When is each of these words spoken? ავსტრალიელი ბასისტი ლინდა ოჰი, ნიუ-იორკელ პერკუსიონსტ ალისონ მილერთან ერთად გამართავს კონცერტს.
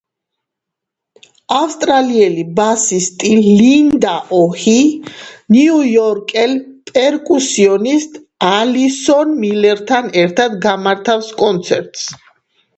ავსტრალიელი 1.57 2.45
ბასისტი 2.59 3.33
ლინდა 3.59 4.13
ოჰი, 4.37 4.73
ნიუ-იორკელ 5.57 6.55
პერკუსიონსტ 6.95 8.19
ალისონ 8.55 9.37
მილერთან 9.45 10.11
ერთად 10.23 10.57
გამართავს 10.67 11.31
კონცერტს. 11.45 12.11